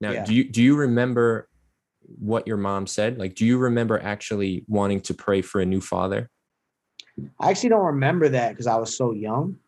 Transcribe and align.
Now, 0.00 0.12
Yeah. 0.12 0.24
do 0.24 0.34
you 0.34 0.44
do 0.44 0.62
you 0.62 0.76
remember 0.76 1.48
what 2.18 2.46
your 2.46 2.56
mom 2.56 2.86
said? 2.86 3.18
Like, 3.18 3.34
do 3.34 3.44
you 3.44 3.58
remember 3.58 3.98
actually 4.00 4.64
wanting 4.68 5.00
to 5.02 5.14
pray 5.14 5.42
for 5.42 5.60
a 5.60 5.66
new 5.66 5.80
father? 5.80 6.30
I 7.40 7.50
actually 7.50 7.70
don't 7.70 7.86
remember 7.86 8.28
that 8.28 8.50
because 8.50 8.66
I 8.66 8.76
was 8.76 8.96
so 8.96 9.12
young. 9.12 9.58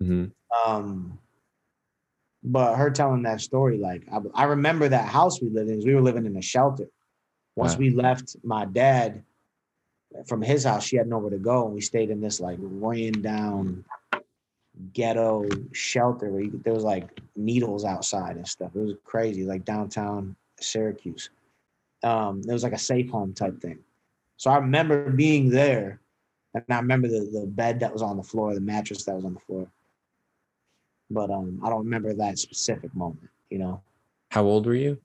hmm 0.00 0.26
Um, 0.66 1.18
but 2.42 2.76
her 2.76 2.90
telling 2.90 3.22
that 3.22 3.40
story, 3.40 3.78
like 3.78 4.04
I, 4.12 4.18
I 4.34 4.44
remember 4.44 4.88
that 4.88 5.08
house 5.08 5.40
we 5.40 5.48
lived 5.48 5.70
in. 5.70 5.80
We 5.84 5.94
were 5.94 6.02
living 6.02 6.26
in 6.26 6.36
a 6.36 6.42
shelter. 6.42 6.86
Once 7.56 7.74
Wow. 7.74 7.78
we 7.78 7.90
left 7.90 8.36
my 8.44 8.64
dad 8.64 9.24
from 10.26 10.42
his 10.42 10.64
house, 10.64 10.84
she 10.84 10.96
had 10.96 11.08
nowhere 11.08 11.30
to 11.30 11.38
go, 11.38 11.66
and 11.66 11.74
we 11.74 11.80
stayed 11.80 12.10
in 12.10 12.20
this 12.20 12.40
like 12.40 12.58
ran 12.60 13.12
down 13.22 13.84
ghetto 14.92 15.48
shelter 15.72 16.28
where 16.30 16.42
you, 16.42 16.60
there 16.64 16.74
was 16.74 16.84
like 16.84 17.20
needles 17.36 17.84
outside 17.84 18.36
and 18.36 18.46
stuff. 18.46 18.70
It 18.74 18.80
was 18.80 18.94
crazy, 19.04 19.44
like 19.44 19.64
downtown 19.64 20.36
Syracuse. 20.60 21.30
Um, 22.02 22.42
it 22.48 22.52
was 22.52 22.62
like 22.62 22.72
a 22.72 22.78
safe 22.78 23.10
home 23.10 23.32
type 23.34 23.60
thing. 23.60 23.78
So 24.36 24.50
I 24.50 24.56
remember 24.58 25.10
being 25.10 25.50
there, 25.50 26.00
and 26.54 26.62
I 26.68 26.76
remember 26.76 27.08
the 27.08 27.28
the 27.32 27.46
bed 27.46 27.80
that 27.80 27.92
was 27.92 28.02
on 28.02 28.16
the 28.16 28.22
floor, 28.22 28.54
the 28.54 28.60
mattress 28.60 29.04
that 29.04 29.14
was 29.16 29.24
on 29.24 29.34
the 29.34 29.40
floor. 29.40 29.66
But 31.10 31.30
um, 31.30 31.60
I 31.64 31.70
don't 31.70 31.84
remember 31.84 32.12
that 32.14 32.38
specific 32.38 32.94
moment. 32.94 33.28
You 33.50 33.58
know, 33.58 33.82
How 34.30 34.44
old 34.44 34.66
were 34.66 34.74
you? 34.74 34.98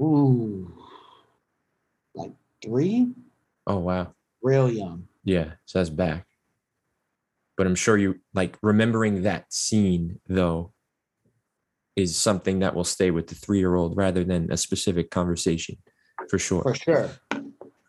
ooh, 0.00 0.72
like 2.14 2.32
three, 2.64 3.08
Oh 3.66 3.78
wow. 3.78 4.14
real 4.42 4.70
young. 4.70 5.06
Yeah, 5.24 5.52
so 5.64 5.78
that's 5.80 5.90
back. 5.90 6.26
But 7.56 7.66
I'm 7.66 7.74
sure 7.74 7.96
you 7.96 8.16
like 8.34 8.56
remembering 8.62 9.22
that 9.22 9.52
scene 9.52 10.20
though 10.28 10.72
is 11.96 12.16
something 12.16 12.58
that 12.58 12.74
will 12.74 12.84
stay 12.84 13.10
with 13.10 13.26
the 13.28 13.34
three 13.34 13.58
year 13.58 13.74
old 13.74 13.96
rather 13.96 14.22
than 14.22 14.52
a 14.52 14.56
specific 14.56 15.10
conversation 15.10 15.78
for 16.28 16.38
sure. 16.38 16.62
For 16.62 16.74
sure. 16.74 17.10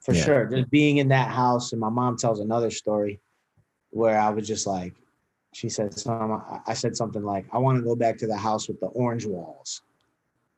For 0.01 0.13
Yeah. 0.13 0.23
sure. 0.23 0.45
Just 0.45 0.69
being 0.71 0.97
in 0.97 1.09
that 1.09 1.29
house, 1.29 1.73
and 1.73 1.81
my 1.81 1.89
mom 1.89 2.17
tells 2.17 2.39
another 2.39 2.71
story 2.71 3.19
where 3.89 4.17
I 4.17 4.29
was 4.29 4.47
just 4.47 4.65
like, 4.65 4.93
she 5.53 5.67
said, 5.67 5.93
some, 5.97 6.41
I 6.65 6.73
said 6.73 6.95
something 6.95 7.23
like, 7.23 7.45
I 7.51 7.57
want 7.57 7.77
to 7.77 7.83
go 7.83 7.95
back 7.95 8.17
to 8.19 8.27
the 8.27 8.37
house 8.37 8.69
with 8.69 8.79
the 8.79 8.87
orange 8.87 9.25
walls, 9.25 9.81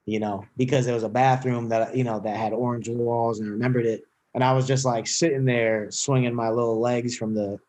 you 0.05 0.19
know, 0.19 0.45
because 0.57 0.85
there 0.85 0.93
was 0.93 1.03
a 1.03 1.09
bathroom 1.09 1.69
that, 1.69 1.95
you 1.95 2.03
know, 2.03 2.19
that 2.19 2.37
had 2.37 2.53
orange 2.53 2.89
walls 2.89 3.39
and 3.39 3.49
I 3.49 3.51
remembered 3.51 3.85
it. 3.85 4.03
And 4.35 4.43
I 4.43 4.53
was 4.53 4.67
just 4.67 4.85
like 4.85 5.07
sitting 5.07 5.45
there 5.45 5.89
swinging 5.89 6.35
my 6.35 6.49
little 6.49 6.79
legs 6.79 7.15
from 7.15 7.33
the, 7.33 7.59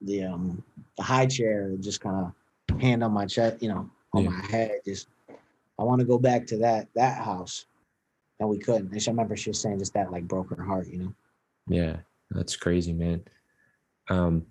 the, 0.00 0.24
um, 0.24 0.62
the 0.96 1.02
high 1.02 1.26
chair, 1.26 1.74
just 1.80 2.00
kind 2.00 2.32
of 2.68 2.80
hand 2.80 3.02
on 3.04 3.12
my 3.12 3.26
chest, 3.26 3.62
you 3.62 3.68
know, 3.68 3.90
on 4.12 4.24
Yeah. 4.24 4.30
my 4.30 4.46
head. 4.46 4.80
Just, 4.84 5.08
I 5.78 5.82
want 5.82 6.00
to 6.00 6.06
go 6.06 6.18
back 6.18 6.46
to 6.48 6.56
that, 6.58 6.88
that 6.94 7.22
house 7.22 7.66
and 8.38 8.48
we 8.48 8.58
couldn't. 8.58 8.92
And 8.92 9.00
she 9.02 9.08
I 9.08 9.12
remember 9.12 9.36
she 9.36 9.50
was 9.50 9.60
saying 9.60 9.78
just 9.78 9.94
that 9.94 10.10
like 10.10 10.26
broke 10.26 10.50
her 10.50 10.62
heart, 10.62 10.88
you 10.88 10.98
know. 10.98 11.14
Yeah, 11.68 11.96
that's 12.30 12.56
crazy, 12.56 12.92
man. 12.92 13.22
Um, 14.08 14.46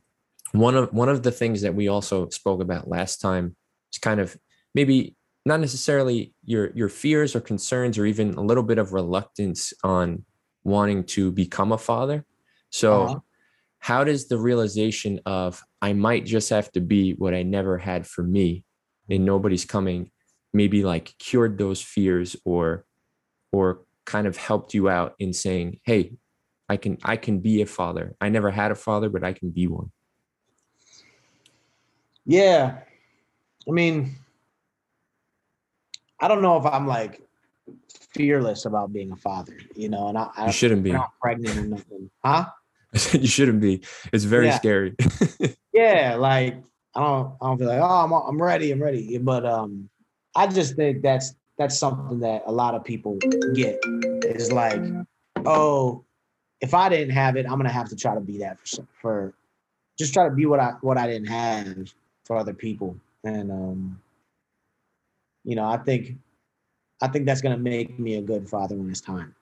one 0.52 0.76
of 0.76 0.94
one 0.94 1.10
of 1.10 1.22
the 1.24 1.32
things 1.32 1.62
that 1.62 1.76
we 1.76 1.88
also 1.90 2.30
spoke 2.30 2.62
about 2.62 2.88
last 2.88 3.18
time 3.22 3.56
is 3.92 4.00
kind 4.00 4.20
of 4.20 4.38
maybe 4.74 5.16
not 5.46 5.60
necessarily 5.60 6.34
your 6.44 6.72
your 6.76 6.90
fears 6.90 7.36
or 7.36 7.42
concerns 7.42 7.98
or 7.98 8.06
even 8.06 8.34
a 8.36 8.42
little 8.42 8.64
bit 8.64 8.78
of 8.78 8.94
reluctance 8.94 9.74
on 9.84 10.24
wanting 10.64 11.04
to 11.04 11.32
become 11.32 11.72
a 11.72 11.78
father. 11.78 12.26
So, 12.72 13.04
Uh-huh. 13.04 13.20
How 13.80 14.04
does 14.04 14.28
the 14.28 14.38
realization 14.38 15.20
of 15.26 15.64
I 15.82 15.94
might 15.94 16.26
just 16.26 16.50
have 16.50 16.72
to 16.74 16.82
be 16.82 17.14
what 17.14 17.34
I 17.34 17.44
never 17.44 17.78
had 17.78 18.06
for 18.06 18.24
me, 18.24 18.64
and 19.10 19.26
nobody's 19.26 19.66
coming, 19.66 20.12
maybe 20.54 20.84
like 20.84 21.14
cured 21.18 21.58
those 21.58 21.82
fears 21.82 22.36
or 22.46 22.86
or 23.52 23.82
kind 24.06 24.28
of 24.28 24.38
helped 24.38 24.74
you 24.74 24.90
out 24.90 25.16
in 25.20 25.34
saying, 25.34 25.80
"Hey, 25.84 26.14
I 26.68 26.78
can 26.78 26.98
I 27.04 27.16
can 27.16 27.40
be 27.40 27.62
a 27.62 27.66
father. 27.66 28.16
I 28.20 28.30
never 28.30 28.52
had 28.52 28.72
a 28.72 28.76
father, 28.76 29.10
but 29.10 29.24
I 29.24 29.34
can 29.34 29.50
be 29.50 29.68
one." 29.68 29.92
Yeah. 32.26 32.80
I 33.68 33.72
mean, 33.72 34.16
I 36.20 36.28
don't 36.28 36.42
know 36.42 36.58
if 36.58 36.66
I'm 36.66 36.86
like 36.86 37.22
fearless 38.14 38.66
about 38.66 38.92
being 38.92 39.12
a 39.12 39.16
father, 39.16 39.58
you 39.76 39.90
know, 39.90 40.10
and 40.10 40.18
I, 40.18 40.30
I 40.36 40.52
shouldn't 40.52 40.84
be. 40.84 40.92
I'm 40.92 40.98
not 40.98 41.12
pregnant 41.22 41.58
or 41.58 41.66
nothing. 41.66 42.10
Huh? 42.24 42.46
you 43.14 43.28
shouldn't 43.28 43.62
be. 43.62 43.82
It's 44.12 44.24
very 44.24 44.48
Yeah. 44.48 44.56
scary. 44.58 44.96
Yeah, 45.72 46.16
like 46.16 46.56
I 46.96 47.00
don't 47.00 47.36
I 47.42 47.48
don't 47.48 47.58
feel 47.60 47.68
like, 47.68 47.80
oh 47.80 47.86
I'm 47.86 48.12
I'm 48.12 48.42
ready, 48.42 48.72
I'm 48.72 48.82
ready. 48.82 49.18
But 49.20 49.46
um 49.46 49.88
I 50.36 50.48
just 50.48 50.76
think 50.76 51.04
that's 51.04 51.36
that's 51.58 51.78
something 51.78 52.20
that 52.22 52.44
a 52.48 52.52
lot 52.52 52.74
of 52.74 52.84
people 52.84 53.18
get. 53.54 53.80
Is 54.24 54.52
like, 54.52 54.82
oh, 55.46 56.04
if 56.62 56.74
I 56.74 56.90
didn't 56.90 57.14
have 57.14 57.36
it, 57.38 57.46
I'm 57.46 57.58
gonna 57.58 57.70
have 57.72 57.88
to 57.90 57.96
try 57.96 58.16
to 58.16 58.20
be 58.22 58.40
that 58.40 58.60
for 58.60 58.66
some- 58.66 58.88
for 59.02 59.34
just 59.98 60.14
try 60.14 60.28
to 60.28 60.34
be 60.34 60.46
what 60.48 60.60
I 60.60 60.72
what 60.82 60.98
I 60.98 61.06
didn't 61.08 61.28
have 61.28 61.94
for 62.26 62.36
other 62.36 62.54
people. 62.54 62.96
And 63.24 63.52
um, 63.52 64.02
you 65.44 65.56
know, 65.56 65.66
I 65.66 65.78
think 65.78 66.18
I 67.02 67.08
think 67.10 67.26
that's 67.28 67.42
gonna 67.42 67.58
make 67.58 68.00
me 68.00 68.16
a 68.16 68.22
good 68.22 68.50
father 68.50 68.76
when 68.76 68.90
it's 68.90 69.02
time. 69.02 69.36